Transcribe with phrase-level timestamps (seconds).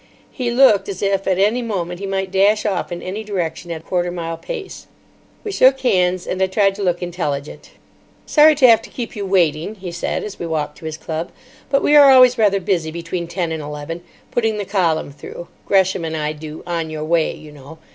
[0.31, 3.85] He looked as if at any moment he might dash off in any direction at
[3.85, 4.87] quarter mile pace.
[5.43, 7.69] We shook hands, and I tried to look intelligent.
[8.25, 11.29] "Sorry to have to keep you waiting," he said, as we walked to his club;
[11.69, 14.01] "but we are always rather busy between ten and eleven,
[14.31, 15.47] putting the column through.
[15.67, 17.77] Gresham and I do 'On Your Way,' you know.